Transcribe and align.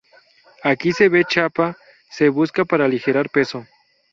Aquí 0.63 0.93
se 0.97 1.09
ve 1.13 1.21
chapa, 1.25 1.77
se 2.09 2.27
busca 2.29 2.65
para 2.65 2.85
aligerar 2.85 3.29
peso. 3.29 3.67